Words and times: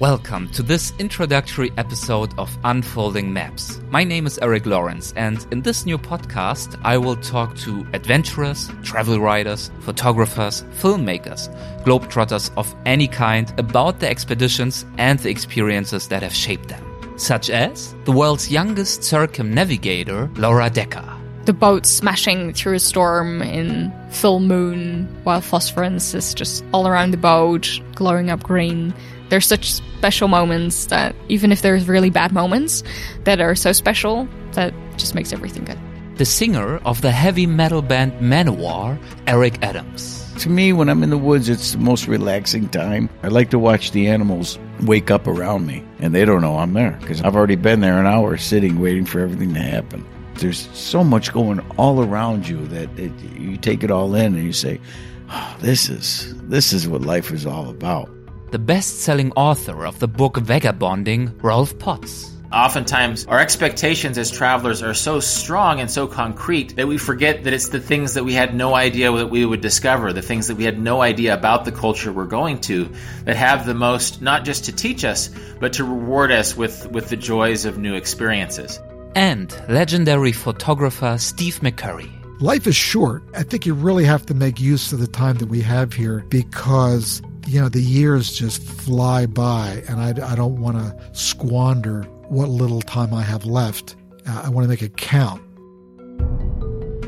Welcome 0.00 0.48
to 0.48 0.64
this 0.64 0.92
introductory 0.98 1.70
episode 1.76 2.36
of 2.36 2.58
Unfolding 2.64 3.32
Maps. 3.32 3.80
My 3.90 4.02
name 4.02 4.26
is 4.26 4.38
Erik 4.38 4.66
Lorenz, 4.66 5.12
and 5.14 5.46
in 5.52 5.62
this 5.62 5.86
new 5.86 5.98
podcast, 5.98 6.76
I 6.82 6.98
will 6.98 7.14
talk 7.14 7.56
to 7.58 7.86
adventurers, 7.92 8.72
travel 8.82 9.20
writers, 9.20 9.70
photographers, 9.82 10.64
filmmakers, 10.80 11.48
globetrotters 11.84 12.50
of 12.56 12.74
any 12.84 13.06
kind 13.06 13.54
about 13.56 14.00
their 14.00 14.10
expeditions 14.10 14.84
and 14.98 15.20
the 15.20 15.30
experiences 15.30 16.08
that 16.08 16.24
have 16.24 16.34
shaped 16.34 16.70
them, 16.70 16.84
such 17.16 17.48
as 17.48 17.94
the 18.04 18.10
world's 18.10 18.50
youngest 18.50 19.04
circumnavigator, 19.04 20.28
Laura 20.34 20.70
Dekker. 20.70 21.08
The 21.44 21.52
boat 21.52 21.86
smashing 21.86 22.54
through 22.54 22.74
a 22.74 22.80
storm 22.80 23.42
in 23.42 23.92
full 24.10 24.40
moon 24.40 25.06
while 25.22 25.40
phosphorescence 25.40 26.14
is 26.14 26.34
just 26.34 26.64
all 26.72 26.88
around 26.88 27.12
the 27.12 27.16
boat, 27.16 27.78
glowing 27.94 28.30
up 28.30 28.42
green 28.42 28.92
there's 29.34 29.48
such 29.48 29.72
special 29.72 30.28
moments 30.28 30.86
that 30.86 31.12
even 31.28 31.50
if 31.50 31.60
there's 31.60 31.88
really 31.88 32.08
bad 32.08 32.30
moments 32.30 32.84
that 33.24 33.40
are 33.40 33.56
so 33.56 33.72
special 33.72 34.28
that 34.52 34.72
just 34.96 35.12
makes 35.12 35.32
everything 35.32 35.64
good. 35.64 35.76
The 36.18 36.24
singer 36.24 36.76
of 36.84 37.00
the 37.00 37.10
heavy 37.10 37.44
metal 37.44 37.82
band 37.82 38.12
Manowar, 38.20 38.96
Eric 39.26 39.60
Adams. 39.60 40.24
To 40.42 40.48
me, 40.48 40.72
when 40.72 40.88
I'm 40.88 41.02
in 41.02 41.10
the 41.10 41.18
woods, 41.18 41.48
it's 41.48 41.72
the 41.72 41.78
most 41.78 42.06
relaxing 42.06 42.68
time. 42.68 43.10
I 43.24 43.26
like 43.26 43.50
to 43.50 43.58
watch 43.58 43.90
the 43.90 44.06
animals 44.06 44.56
wake 44.82 45.10
up 45.10 45.26
around 45.26 45.66
me, 45.66 45.84
and 45.98 46.14
they 46.14 46.24
don't 46.24 46.40
know 46.40 46.58
I'm 46.58 46.72
there 46.72 46.96
because 47.00 47.20
I've 47.20 47.34
already 47.34 47.56
been 47.56 47.80
there 47.80 47.98
an 47.98 48.06
hour 48.06 48.36
sitting 48.36 48.78
waiting 48.80 49.04
for 49.04 49.18
everything 49.18 49.52
to 49.54 49.60
happen. 49.60 50.06
There's 50.36 50.68
so 50.78 51.02
much 51.02 51.32
going 51.32 51.58
all 51.76 52.04
around 52.04 52.46
you 52.46 52.64
that 52.68 52.88
it, 52.96 53.10
you 53.36 53.56
take 53.56 53.82
it 53.82 53.90
all 53.90 54.14
in 54.14 54.36
and 54.36 54.44
you 54.44 54.52
say, 54.52 54.80
oh, 55.28 55.56
"This 55.58 55.88
is 55.88 56.32
this 56.42 56.72
is 56.72 56.86
what 56.86 57.02
life 57.02 57.32
is 57.32 57.46
all 57.46 57.68
about." 57.68 58.08
The 58.54 58.58
best 58.60 59.00
selling 59.00 59.32
author 59.32 59.84
of 59.84 59.98
the 59.98 60.06
book 60.06 60.36
Vagabonding, 60.36 61.36
Rolf 61.38 61.76
Potts. 61.80 62.30
Oftentimes, 62.52 63.26
our 63.26 63.40
expectations 63.40 64.16
as 64.16 64.30
travelers 64.30 64.80
are 64.80 64.94
so 64.94 65.18
strong 65.18 65.80
and 65.80 65.90
so 65.90 66.06
concrete 66.06 66.76
that 66.76 66.86
we 66.86 66.96
forget 66.96 67.42
that 67.42 67.52
it's 67.52 67.70
the 67.70 67.80
things 67.80 68.14
that 68.14 68.22
we 68.22 68.32
had 68.32 68.54
no 68.54 68.76
idea 68.76 69.10
that 69.10 69.28
we 69.28 69.44
would 69.44 69.60
discover, 69.60 70.12
the 70.12 70.22
things 70.22 70.46
that 70.46 70.54
we 70.54 70.62
had 70.62 70.78
no 70.78 71.02
idea 71.02 71.34
about 71.34 71.64
the 71.64 71.72
culture 71.72 72.12
we're 72.12 72.26
going 72.26 72.60
to, 72.60 72.88
that 73.24 73.34
have 73.34 73.66
the 73.66 73.74
most, 73.74 74.22
not 74.22 74.44
just 74.44 74.66
to 74.66 74.72
teach 74.72 75.04
us, 75.04 75.30
but 75.58 75.72
to 75.72 75.82
reward 75.82 76.30
us 76.30 76.56
with, 76.56 76.88
with 76.92 77.08
the 77.08 77.16
joys 77.16 77.64
of 77.64 77.76
new 77.76 77.96
experiences. 77.96 78.78
And 79.16 79.52
legendary 79.68 80.30
photographer 80.30 81.16
Steve 81.18 81.58
McCurry. 81.58 82.08
Life 82.40 82.68
is 82.68 82.76
short. 82.76 83.24
I 83.34 83.42
think 83.42 83.66
you 83.66 83.74
really 83.74 84.04
have 84.04 84.26
to 84.26 84.34
make 84.34 84.60
use 84.60 84.92
of 84.92 85.00
the 85.00 85.08
time 85.08 85.38
that 85.38 85.46
we 85.46 85.60
have 85.62 85.92
here 85.92 86.24
because 86.28 87.20
you 87.46 87.60
know, 87.60 87.68
the 87.68 87.80
years 87.80 88.32
just 88.32 88.62
fly 88.62 89.26
by, 89.26 89.82
and 89.88 90.00
I, 90.00 90.32
I 90.32 90.34
don't 90.34 90.60
want 90.60 90.76
to 90.76 90.96
squander 91.12 92.02
what 92.28 92.48
little 92.48 92.80
time 92.80 93.12
I 93.12 93.22
have 93.22 93.44
left. 93.44 93.96
Uh, 94.26 94.42
I 94.44 94.48
want 94.48 94.64
to 94.64 94.68
make 94.68 94.82
it 94.82 94.96
count. 94.96 95.42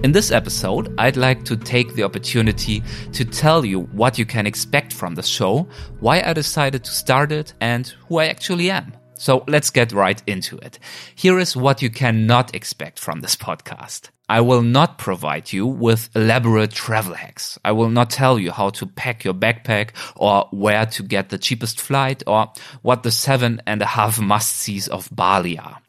In 0.04 0.12
this 0.12 0.30
episode, 0.30 0.94
I'd 0.98 1.16
like 1.16 1.44
to 1.46 1.56
take 1.56 1.94
the 1.94 2.02
opportunity 2.02 2.82
to 3.12 3.24
tell 3.24 3.64
you 3.64 3.80
what 3.92 4.18
you 4.18 4.26
can 4.26 4.46
expect 4.46 4.92
from 4.92 5.14
the 5.14 5.22
show, 5.22 5.66
why 6.00 6.22
I 6.22 6.32
decided 6.32 6.84
to 6.84 6.90
start 6.90 7.32
it, 7.32 7.54
and 7.60 7.86
who 8.08 8.18
I 8.18 8.26
actually 8.26 8.70
am. 8.70 8.92
So 9.18 9.44
let's 9.48 9.70
get 9.70 9.92
right 9.92 10.22
into 10.26 10.56
it. 10.58 10.78
Here 11.14 11.38
is 11.38 11.56
what 11.56 11.82
you 11.82 11.90
cannot 11.90 12.54
expect 12.54 12.98
from 12.98 13.20
this 13.20 13.36
podcast. 13.36 14.10
I 14.28 14.40
will 14.40 14.62
not 14.62 14.98
provide 14.98 15.52
you 15.52 15.66
with 15.66 16.10
elaborate 16.16 16.72
travel 16.72 17.14
hacks. 17.14 17.58
I 17.64 17.72
will 17.72 17.90
not 17.90 18.10
tell 18.10 18.38
you 18.38 18.50
how 18.50 18.70
to 18.70 18.86
pack 18.86 19.24
your 19.24 19.34
backpack 19.34 19.90
or 20.16 20.48
where 20.50 20.84
to 20.86 21.02
get 21.04 21.28
the 21.28 21.38
cheapest 21.38 21.80
flight 21.80 22.24
or 22.26 22.50
what 22.82 23.04
the 23.04 23.12
seven 23.12 23.62
and 23.66 23.82
a 23.82 23.86
half 23.86 24.20
must-sees 24.20 24.88
of 24.88 25.08
Bali 25.12 25.58
are. 25.58 25.80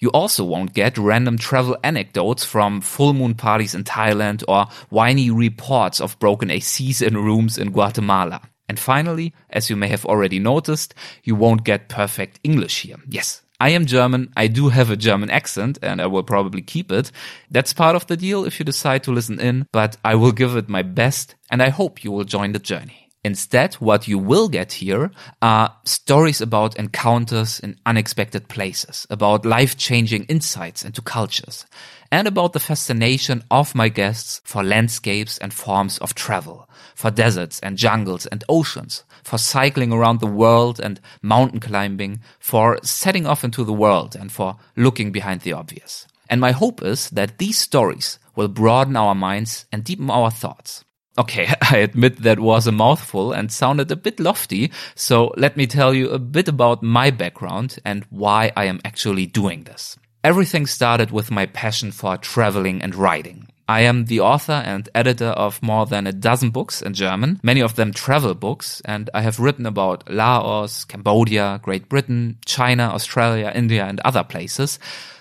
You 0.00 0.10
also 0.10 0.44
won't 0.44 0.74
get 0.74 0.98
random 0.98 1.38
travel 1.38 1.76
anecdotes 1.84 2.44
from 2.44 2.80
full 2.80 3.12
moon 3.12 3.34
parties 3.34 3.74
in 3.74 3.84
Thailand 3.84 4.44
or 4.48 4.66
whiny 4.88 5.30
reports 5.30 6.00
of 6.00 6.18
broken 6.18 6.48
ACs 6.48 7.06
in 7.06 7.16
rooms 7.16 7.58
in 7.58 7.70
Guatemala. 7.70 8.40
And 8.68 8.78
finally, 8.78 9.34
as 9.50 9.68
you 9.68 9.76
may 9.76 9.88
have 9.88 10.06
already 10.06 10.38
noticed, 10.38 10.94
you 11.22 11.34
won't 11.34 11.64
get 11.64 11.88
perfect 11.88 12.40
English 12.42 12.82
here. 12.82 12.96
Yes, 13.08 13.42
I 13.60 13.70
am 13.70 13.86
German. 13.86 14.32
I 14.36 14.46
do 14.46 14.68
have 14.68 14.90
a 14.90 14.96
German 14.96 15.30
accent 15.30 15.78
and 15.82 16.00
I 16.00 16.06
will 16.06 16.22
probably 16.22 16.62
keep 16.62 16.90
it. 16.90 17.12
That's 17.50 17.72
part 17.72 17.96
of 17.96 18.06
the 18.06 18.16
deal 18.16 18.44
if 18.44 18.58
you 18.58 18.64
decide 18.64 19.02
to 19.04 19.12
listen 19.12 19.38
in, 19.38 19.66
but 19.70 19.96
I 20.04 20.14
will 20.16 20.32
give 20.32 20.56
it 20.56 20.68
my 20.68 20.82
best 20.82 21.34
and 21.50 21.62
I 21.62 21.68
hope 21.68 22.04
you 22.04 22.10
will 22.10 22.24
join 22.24 22.52
the 22.52 22.58
journey. 22.58 23.03
Instead, 23.24 23.74
what 23.76 24.06
you 24.06 24.18
will 24.18 24.50
get 24.50 24.74
here 24.74 25.10
are 25.40 25.74
stories 25.84 26.42
about 26.42 26.76
encounters 26.76 27.58
in 27.58 27.74
unexpected 27.86 28.48
places, 28.48 29.06
about 29.08 29.46
life-changing 29.46 30.24
insights 30.24 30.84
into 30.84 31.00
cultures, 31.00 31.64
and 32.12 32.28
about 32.28 32.52
the 32.52 32.60
fascination 32.60 33.42
of 33.50 33.74
my 33.74 33.88
guests 33.88 34.42
for 34.44 34.62
landscapes 34.62 35.38
and 35.38 35.54
forms 35.54 35.96
of 35.98 36.14
travel, 36.14 36.68
for 36.94 37.10
deserts 37.10 37.58
and 37.60 37.78
jungles 37.78 38.26
and 38.26 38.44
oceans, 38.46 39.04
for 39.22 39.38
cycling 39.38 39.90
around 39.90 40.20
the 40.20 40.26
world 40.26 40.78
and 40.78 41.00
mountain 41.22 41.60
climbing, 41.60 42.20
for 42.38 42.78
setting 42.82 43.26
off 43.26 43.42
into 43.42 43.64
the 43.64 43.72
world 43.72 44.14
and 44.14 44.30
for 44.30 44.56
looking 44.76 45.12
behind 45.12 45.40
the 45.40 45.52
obvious. 45.54 46.06
And 46.28 46.42
my 46.42 46.52
hope 46.52 46.82
is 46.82 47.08
that 47.10 47.38
these 47.38 47.58
stories 47.58 48.18
will 48.36 48.48
broaden 48.48 48.96
our 48.96 49.14
minds 49.14 49.64
and 49.72 49.82
deepen 49.82 50.10
our 50.10 50.30
thoughts. 50.30 50.84
Okay, 51.16 51.52
I 51.70 51.78
admit 51.78 52.22
that 52.22 52.40
was 52.40 52.66
a 52.66 52.72
mouthful 52.72 53.32
and 53.32 53.52
sounded 53.52 53.90
a 53.90 53.96
bit 53.96 54.18
lofty, 54.18 54.72
so 54.94 55.32
let 55.36 55.56
me 55.56 55.66
tell 55.66 55.94
you 55.94 56.10
a 56.10 56.18
bit 56.18 56.48
about 56.48 56.82
my 56.82 57.10
background 57.10 57.78
and 57.84 58.04
why 58.10 58.52
I 58.56 58.64
am 58.64 58.80
actually 58.84 59.26
doing 59.26 59.64
this. 59.64 59.96
Everything 60.22 60.66
started 60.66 61.10
with 61.10 61.30
my 61.30 61.46
passion 61.46 61.92
for 61.92 62.16
traveling 62.16 62.82
and 62.82 62.94
writing. 62.94 63.48
I 63.66 63.80
am 63.80 64.06
the 64.06 64.20
author 64.20 64.52
and 64.52 64.88
editor 64.94 65.28
of 65.28 65.62
more 65.62 65.86
than 65.86 66.06
a 66.06 66.12
dozen 66.12 66.50
books 66.50 66.82
in 66.82 66.92
German, 66.92 67.40
many 67.42 67.60
of 67.60 67.76
them 67.76 67.92
travel 67.92 68.34
books, 68.34 68.82
and 68.84 69.08
I 69.14 69.22
have 69.22 69.40
written 69.40 69.64
about 69.64 70.10
Laos, 70.10 70.84
Cambodia, 70.84 71.60
Great 71.62 71.88
Britain, 71.88 72.38
China, 72.44 72.90
Australia, 72.92 73.52
India, 73.54 73.86
and 73.86 74.00
other 74.00 74.22
places, 74.22 74.78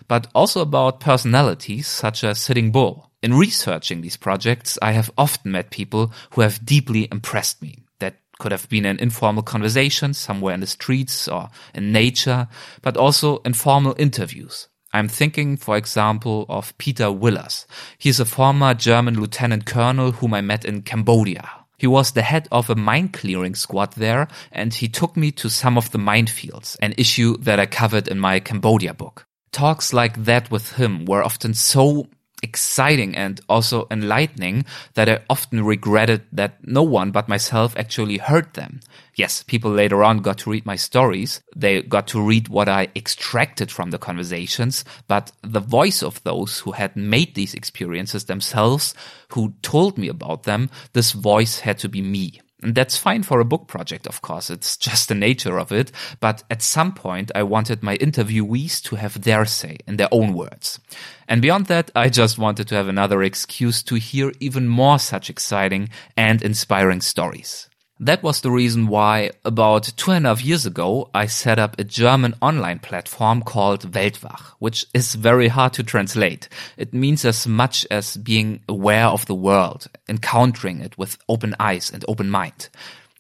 but 0.10 0.28
also 0.36 0.62
about 0.62 1.00
personalities 1.00 1.88
such 1.88 2.26
as 2.26 2.38
Sitting 2.38 2.72
Bull. 2.72 3.10
In 3.24 3.34
researching 3.34 4.02
these 4.02 4.18
projects, 4.18 4.78
I 4.82 4.92
have 4.92 5.10
often 5.18 5.54
met 5.54 5.72
people 5.72 6.12
who 6.32 6.42
have 6.42 6.66
deeply 6.66 7.08
impressed 7.10 7.62
me. 7.62 7.86
That 8.00 8.20
could 8.38 8.52
have 8.52 8.68
been 8.68 8.84
an 8.84 9.00
informal 9.00 9.44
conversation 9.44 10.14
somewhere 10.14 10.54
in 10.54 10.60
the 10.60 10.68
streets 10.68 11.30
or 11.30 11.50
in 11.74 11.94
nature, 11.94 12.50
but 12.82 12.98
also 12.98 13.38
informal 13.46 13.96
interviews. 13.98 14.68
I'm 14.92 15.08
thinking, 15.08 15.56
for 15.56 15.78
example, 15.78 16.46
of 16.50 16.78
Peter 16.78 17.14
Willers. 17.14 17.66
He 17.98 18.10
is 18.10 18.20
a 18.20 18.26
former 18.26 18.74
German 18.74 19.18
lieutenant 19.18 19.66
colonel 19.66 20.12
whom 20.12 20.34
I 20.34 20.42
met 20.42 20.66
in 20.66 20.82
Cambodia. 20.82 21.50
He 21.78 21.88
was 21.88 22.12
the 22.12 22.22
head 22.24 22.50
of 22.52 22.70
a 22.70 22.76
mine 22.76 23.08
clearing 23.08 23.56
squad 23.56 23.94
there, 23.94 24.28
and 24.52 24.74
he 24.74 24.90
took 24.90 25.16
me 25.16 25.32
to 25.32 25.50
some 25.50 25.78
of 25.78 25.92
the 25.92 25.98
minefields, 25.98 26.76
an 26.82 26.94
issue 26.98 27.38
that 27.38 27.60
I 27.60 27.68
covered 27.68 28.10
in 28.10 28.20
my 28.20 28.42
Cambodia 28.42 28.94
book. 28.94 29.26
Talks 29.54 29.94
like 29.94 30.26
that 30.26 30.52
with 30.52 30.74
him 30.74 31.06
were 31.06 31.24
often 31.24 31.54
so 31.54 32.08
exciting 32.44 33.16
and 33.16 33.42
also 33.50 33.88
enlightening 33.90 34.66
that 34.94 35.10
I 35.10 35.22
often 35.30 35.64
regretted 35.64 36.24
that 36.32 36.58
no 36.62 36.84
one 36.84 37.10
but 37.10 37.28
myself 37.28 37.76
actually 37.78 38.18
heard 38.18 38.54
them. 38.54 38.82
Yes, 39.16 39.42
people 39.42 39.72
later 39.72 40.04
on 40.04 40.20
got 40.20 40.40
to 40.40 40.52
read 40.52 40.66
my 40.66 40.76
stories. 40.76 41.42
They 41.56 41.82
got 41.82 42.08
to 42.10 42.22
read 42.22 42.50
what 42.50 42.70
I 42.70 42.90
extracted 42.96 43.72
from 43.72 43.90
the 43.90 43.98
conversations, 43.98 44.84
but 45.08 45.32
the 45.42 45.60
voice 45.60 46.04
of 46.04 46.22
those 46.24 46.60
who 46.60 46.74
had 46.74 46.96
made 46.96 47.34
these 47.34 47.54
experiences 47.54 48.26
themselves, 48.26 48.94
who 49.30 49.54
told 49.62 49.98
me 49.98 50.10
about 50.10 50.44
them, 50.44 50.70
this 50.94 51.14
voice 51.14 51.60
had 51.60 51.80
to 51.80 51.90
be 51.90 52.02
me. 52.02 52.42
And 52.64 52.76
that's 52.76 52.98
fine 52.98 53.24
for 53.24 53.40
a 53.40 53.46
book 53.46 53.68
project, 53.68 54.08
of 54.08 54.22
course. 54.22 54.50
It's 54.50 54.78
just 54.90 55.10
the 55.10 55.16
nature 55.16 55.60
of 55.60 55.72
it. 55.72 55.92
But 56.20 56.44
at 56.50 56.62
some 56.62 56.94
point, 56.94 57.32
I 57.36 57.44
wanted 57.44 57.84
my 57.84 57.98
interviewees 57.98 58.82
to 58.84 58.96
have 58.96 59.22
their 59.22 59.46
say 59.46 59.78
in 59.86 59.98
their 59.98 60.10
own 60.12 60.34
words. 60.34 60.80
And 61.28 61.42
beyond 61.42 61.68
that, 61.68 61.92
I 61.96 62.10
just 62.10 62.38
wanted 62.38 62.68
to 62.70 62.76
have 62.76 62.88
another 62.88 63.22
excuse 63.22 63.84
to 63.84 63.96
hear 63.96 64.32
even 64.40 64.68
more 64.68 65.00
such 65.00 65.30
exciting 65.30 65.90
and 66.16 66.42
inspiring 66.42 67.02
stories. 67.02 67.70
That 68.04 68.22
was 68.22 68.42
the 68.42 68.52
reason 68.52 68.88
why 68.88 69.32
about 69.46 69.94
two 69.96 70.12
and 70.12 70.26
a 70.26 70.30
half 70.30 70.44
years 70.44 70.66
ago, 70.66 71.10
I 71.14 71.26
set 71.28 71.58
up 71.58 71.80
a 71.80 71.86
German 71.86 72.34
online 72.42 72.80
platform 72.80 73.42
called 73.42 73.94
Weltwach, 73.94 74.42
which 74.60 74.86
is 74.94 75.16
very 75.16 75.48
hard 75.48 75.72
to 75.76 75.84
translate. 75.84 76.50
It 76.76 76.94
means 76.94 77.24
as 77.24 77.48
much 77.48 77.88
as 77.90 78.18
being 78.18 78.60
aware 78.68 79.06
of 79.06 79.26
the 79.26 79.34
world, 79.34 79.88
encountering 80.10 80.82
it 80.82 80.98
with 80.98 81.18
open 81.30 81.56
eyes 81.62 81.92
and 81.92 82.04
open 82.10 82.30
mind. 82.30 82.68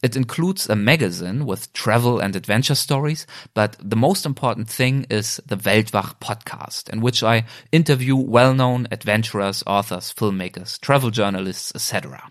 It 0.01 0.17
includes 0.17 0.69
a 0.69 0.75
magazine 0.75 1.45
with 1.45 1.71
travel 1.71 2.19
and 2.19 2.35
adventure 2.35 2.75
stories, 2.75 3.25
but 3.53 3.77
the 3.79 3.95
most 3.95 4.25
important 4.25 4.67
thing 4.67 5.05
is 5.09 5.39
the 5.45 5.55
Weltwach 5.55 6.19
podcast, 6.19 6.89
in 6.89 6.99
which 6.99 7.23
I 7.23 7.45
interview 7.71 8.17
well-known 8.17 8.89
adventurers, 8.91 9.63
authors, 9.65 10.13
filmmakers, 10.13 10.77
travel 10.81 11.09
journalists, 11.09 11.71
etc. 11.73 12.29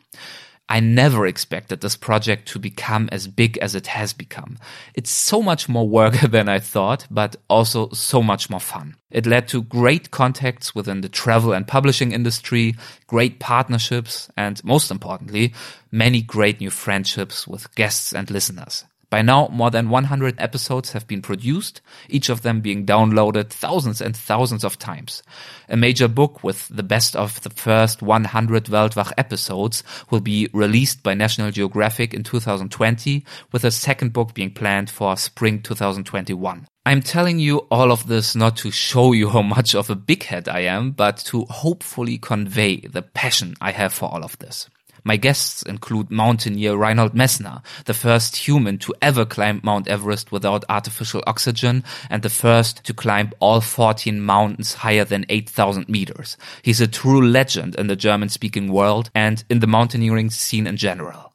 I 0.73 0.81
never 0.81 1.27
expected 1.27 1.83
this 1.83 1.97
project 1.97 2.49
to 2.49 2.59
become 2.59 3.11
as 3.13 3.29
big 3.29 3.59
as 3.59 3.75
it 3.75 3.89
has 3.89 4.15
become. 4.15 4.57
It's 4.95 5.11
so 5.11 5.43
much 5.43 5.69
more 5.69 5.87
work 5.87 6.15
than 6.31 6.49
I 6.49 6.61
thought, 6.61 7.07
but 7.11 7.37
also 7.51 7.91
so 7.91 8.23
much 8.23 8.49
more 8.49 8.59
fun. 8.59 8.97
It 9.11 9.27
led 9.27 9.49
to 9.49 9.65
great 9.65 10.11
contacts 10.11 10.75
within 10.75 11.03
the 11.03 11.11
travel 11.11 11.53
and 11.53 11.69
publishing 11.69 12.13
industry, 12.13 12.75
great 13.07 13.39
partnerships, 13.39 14.31
and 14.35 14.65
most 14.65 14.91
importantly, 14.91 15.53
many 15.91 16.23
great 16.23 16.59
new 16.59 16.71
friendships 16.71 17.47
with 17.47 17.75
guests 17.75 18.15
and 18.15 18.31
listeners. 18.31 18.87
By 19.13 19.21
now, 19.21 19.49
more 19.49 19.71
than 19.71 19.91
100 19.91 20.37
episodes 20.41 20.93
have 20.93 21.07
been 21.07 21.21
produced, 21.21 21.83
each 22.09 22.31
of 22.31 22.41
them 22.41 22.63
being 22.63 22.87
downloaded 22.87 23.51
thousands 23.51 24.01
and 24.01 24.17
thousands 24.17 24.65
of 24.65 24.79
times. 24.79 25.23
A 25.69 25.77
major 25.77 26.09
book 26.09 26.43
with 26.43 26.67
the 26.69 26.83
best 26.83 27.15
of 27.15 27.39
the 27.43 27.51
first 27.51 28.01
100 28.01 28.65
Weltwach 28.65 29.13
episodes 29.19 29.85
will 30.09 30.23
be 30.23 30.49
released 30.55 31.03
by 31.03 31.13
National 31.13 31.51
Geographic 31.51 32.15
in 32.15 32.23
2020, 32.23 33.23
with 33.53 33.65
a 33.65 33.71
second 33.71 34.15
book 34.15 34.33
being 34.33 34.51
planned 34.51 34.89
for 34.89 35.15
spring 35.19 35.61
2021. 35.61 36.67
I'm 36.87 37.03
telling 37.03 37.39
you 37.39 37.59
all 37.71 37.93
of 37.93 38.07
this 38.07 38.35
not 38.35 38.57
to 38.57 38.71
show 38.71 39.13
you 39.13 39.29
how 39.29 39.43
much 39.43 39.75
of 39.75 39.91
a 39.91 39.95
big 39.95 40.23
head 40.23 40.49
I 40.49 40.61
am, 40.61 40.93
but 40.93 41.19
to 41.27 41.45
hopefully 41.51 42.17
convey 42.17 42.77
the 42.81 43.03
passion 43.03 43.57
I 43.61 43.73
have 43.73 43.93
for 43.93 44.11
all 44.11 44.25
of 44.25 44.39
this. 44.39 44.71
My 45.05 45.17
guests 45.17 45.63
include 45.63 46.11
mountaineer 46.11 46.77
Reinhold 46.77 47.13
Messner, 47.13 47.63
the 47.87 47.95
first 47.95 48.37
human 48.37 48.79
to 48.79 48.95
ever 49.03 49.25
climb 49.25 49.61
Mount 49.65 49.89
Everest 49.89 50.31
without 50.31 50.65
artificial 50.69 51.25
oxygen 51.27 51.83
and 52.09 52.23
the 52.23 52.31
first 52.31 52.85
to 52.85 52.95
climb 52.95 53.33
all 53.41 53.61
14 53.61 54.21
mountains 54.21 54.75
higher 54.75 55.05
than 55.05 55.27
8,000 55.29 55.89
meters. 55.89 56.37
He's 56.63 56.81
a 56.81 56.87
true 56.87 57.21
legend 57.21 57.75
in 57.75 57.89
the 57.89 57.97
German 57.97 58.29
speaking 58.29 58.73
world 58.73 59.11
and 59.15 59.43
in 59.51 59.59
the 59.59 59.67
mountaineering 59.67 60.31
scene 60.31 60.67
in 60.67 60.77
general. 60.77 61.32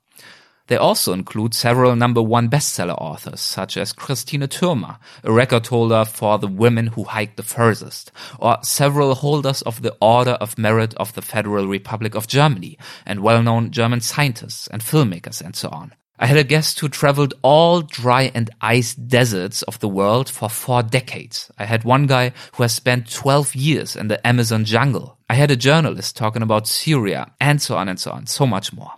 They 0.67 0.75
also 0.75 1.13
include 1.13 1.53
several 1.53 1.95
number 1.95 2.21
one 2.21 2.49
bestseller 2.49 2.95
authors, 2.99 3.41
such 3.41 3.77
as 3.77 3.93
Christine 3.93 4.41
Thürmer, 4.41 4.97
a 5.23 5.31
record 5.31 5.67
holder 5.67 6.03
for 6.05 6.37
the 6.37 6.47
women 6.47 6.87
who 6.87 7.05
hike 7.05 7.37
the 7.37 7.43
furthest, 7.43 8.11
or 8.39 8.57
several 8.63 9.15
holders 9.15 9.61
of 9.61 9.81
the 9.81 9.95
Order 10.01 10.31
of 10.31 10.57
Merit 10.57 10.93
of 10.95 11.13
the 11.13 11.21
Federal 11.21 11.67
Republic 11.67 12.15
of 12.15 12.27
Germany, 12.27 12.77
and 13.05 13.21
well-known 13.21 13.71
German 13.71 14.01
scientists 14.01 14.67
and 14.67 14.81
filmmakers 14.81 15.41
and 15.41 15.55
so 15.55 15.69
on. 15.69 15.93
I 16.19 16.25
had 16.25 16.37
a 16.37 16.43
guest 16.43 16.79
who 16.79 16.89
traveled 16.89 17.35
all 17.43 17.81
dry 17.81 18.31
and 18.33 18.49
ice 18.59 18.95
deserts 18.95 19.61
of 19.63 19.79
the 19.79 19.87
world 19.87 20.27
for 20.29 20.49
four 20.49 20.81
decades. 20.81 21.51
I 21.59 21.65
had 21.65 21.83
one 21.83 22.07
guy 22.07 22.33
who 22.53 22.63
has 22.63 22.73
spent 22.73 23.11
12 23.11 23.55
years 23.55 23.95
in 23.95 24.07
the 24.07 24.25
Amazon 24.25 24.65
jungle. 24.65 25.19
I 25.29 25.35
had 25.35 25.51
a 25.51 25.55
journalist 25.55 26.17
talking 26.17 26.41
about 26.41 26.67
Syria 26.67 27.31
and 27.39 27.61
so 27.61 27.77
on 27.77 27.87
and 27.87 27.99
so 27.99 28.11
on, 28.11 28.25
so 28.25 28.47
much 28.47 28.73
more. 28.73 28.91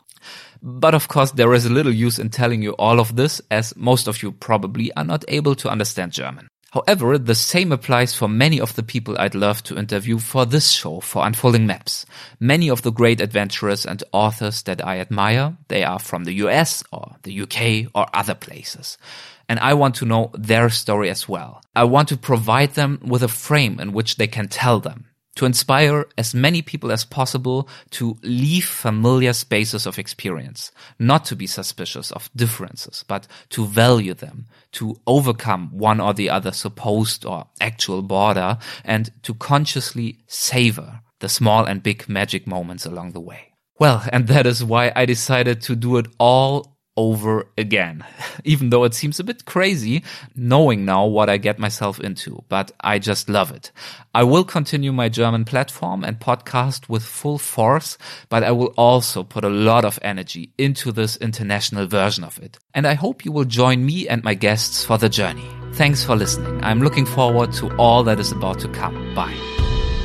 But 0.62 0.94
of 0.94 1.08
course, 1.08 1.32
there 1.32 1.54
is 1.54 1.66
a 1.66 1.72
little 1.72 1.94
use 1.94 2.20
in 2.20 2.30
telling 2.30 2.62
you 2.62 2.72
all 2.74 3.00
of 3.00 3.16
this, 3.16 3.42
as 3.50 3.76
most 3.76 4.08
of 4.08 4.22
you 4.22 4.32
probably 4.32 4.92
are 4.94 5.06
not 5.06 5.24
able 5.28 5.56
to 5.56 5.70
understand 5.70 6.12
German. 6.12 6.48
However, 6.72 7.18
the 7.18 7.34
same 7.34 7.72
applies 7.72 8.14
for 8.14 8.28
many 8.28 8.62
of 8.62 8.76
the 8.76 8.84
people 8.84 9.18
I'd 9.18 9.34
love 9.34 9.64
to 9.64 9.78
interview 9.78 10.20
for 10.20 10.46
this 10.46 10.70
show 10.70 11.00
for 11.00 11.26
Unfolding 11.26 11.66
Maps. 11.66 12.06
Many 12.40 12.70
of 12.70 12.84
the 12.84 12.92
great 12.92 13.22
adventurers 13.22 13.88
and 13.88 14.04
authors 14.12 14.62
that 14.64 14.86
I 14.86 15.00
admire, 15.00 15.58
they 15.68 15.84
are 15.84 15.98
from 15.98 16.26
the 16.26 16.34
US 16.46 16.84
or 16.92 17.16
the 17.24 17.42
UK 17.42 17.90
or 17.96 18.06
other 18.14 18.36
places. 18.36 19.00
And 19.48 19.60
I 19.60 19.74
want 19.74 19.96
to 19.96 20.06
know 20.06 20.30
their 20.36 20.70
story 20.70 21.10
as 21.10 21.28
well. 21.28 21.64
I 21.76 21.86
want 21.86 22.10
to 22.10 22.18
provide 22.18 22.76
them 22.76 23.00
with 23.04 23.24
a 23.24 23.28
frame 23.28 23.80
in 23.80 23.92
which 23.92 24.18
they 24.18 24.28
can 24.28 24.48
tell 24.48 24.80
them 24.80 25.09
to 25.40 25.46
inspire 25.46 26.06
as 26.18 26.36
many 26.36 26.62
people 26.62 26.92
as 26.92 27.06
possible 27.06 27.70
to 27.92 28.18
leave 28.24 28.66
familiar 28.66 29.32
spaces 29.32 29.88
of 29.88 29.98
experience, 29.98 30.70
not 31.00 31.24
to 31.24 31.34
be 31.34 31.48
suspicious 31.48 32.12
of 32.12 32.30
differences, 32.36 33.06
but 33.08 33.26
to 33.48 33.66
value 33.66 34.14
them, 34.14 34.48
to 34.74 34.98
overcome 35.08 35.70
one 35.72 36.02
or 36.02 36.14
the 36.14 36.30
other 36.30 36.52
supposed 36.52 37.24
or 37.24 37.48
actual 37.62 38.02
border, 38.02 38.58
and 38.84 39.12
to 39.24 39.34
consciously 39.34 40.20
savor 40.28 41.00
the 41.20 41.30
small 41.30 41.64
and 41.64 41.84
big 41.84 42.10
magic 42.10 42.46
moments 42.46 42.86
along 42.86 43.14
the 43.14 43.22
way. 43.22 43.54
Well, 43.80 44.04
and 44.12 44.28
that 44.28 44.46
is 44.46 44.62
why 44.62 44.92
I 44.94 45.06
decided 45.06 45.62
to 45.62 45.76
do 45.78 45.96
it 45.96 46.08
all 46.20 46.76
over 47.00 47.48
again. 47.58 48.04
Even 48.44 48.70
though 48.70 48.84
it 48.84 48.94
seems 48.94 49.20
a 49.20 49.24
bit 49.24 49.46
crazy 49.46 50.04
knowing 50.36 50.84
now 50.84 51.06
what 51.06 51.30
I 51.30 51.38
get 51.38 51.58
myself 51.58 51.98
into, 52.02 52.44
but 52.50 52.74
I 52.82 53.00
just 53.00 53.30
love 53.30 53.52
it. 53.52 53.72
I 54.14 54.24
will 54.24 54.44
continue 54.44 54.92
my 54.92 55.08
German 55.08 55.46
platform 55.46 56.04
and 56.04 56.20
podcast 56.20 56.90
with 56.90 57.04
full 57.04 57.38
force, 57.38 57.98
but 58.28 58.44
I 58.44 58.52
will 58.52 58.74
also 58.76 59.24
put 59.24 59.46
a 59.46 59.50
lot 59.50 59.86
of 59.86 59.98
energy 60.02 60.52
into 60.58 60.92
this 60.92 61.16
international 61.18 61.88
version 61.88 62.26
of 62.26 62.38
it. 62.40 62.58
And 62.74 62.86
I 62.86 62.96
hope 62.96 63.24
you 63.24 63.32
will 63.32 63.46
join 63.46 63.86
me 63.86 64.10
and 64.10 64.22
my 64.22 64.34
guests 64.34 64.84
for 64.84 64.98
the 64.98 65.08
journey. 65.10 65.50
Thanks 65.74 66.04
for 66.04 66.18
listening. 66.18 66.62
I'm 66.64 66.82
looking 66.82 67.06
forward 67.06 67.54
to 67.54 67.74
all 67.78 68.04
that 68.04 68.20
is 68.20 68.34
about 68.34 68.60
to 68.60 68.68
come. 68.68 69.16
Bye. 69.16 69.38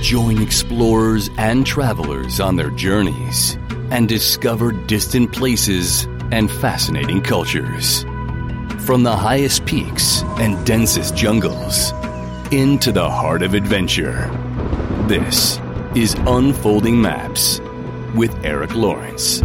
Join 0.01 0.41
explorers 0.41 1.29
and 1.39 1.67
travelers 1.67 2.39
on 2.39 2.55
their 2.55 2.71
journeys 2.71 3.59
and 3.91 4.09
discover 4.09 4.71
distant 4.87 5.33
places 5.33 6.07
and 6.31 6.51
fascinating 6.51 7.23
cultures. 7.23 8.03
From 8.85 9.03
the 9.03 9.17
highest 9.17 9.65
peaks 9.67 10.23
and 10.39 10.65
densest 10.67 11.17
jungles 11.17 11.93
into 12.53 12.93
the 12.93 13.09
heart 13.09 13.43
of 13.43 13.55
adventure. 13.55 14.31
This 15.09 15.59
is 15.95 16.15
Unfolding 16.27 17.01
Maps 17.01 17.61
with 18.15 18.35
Erik 18.45 18.75
Lorenz. 18.75 19.43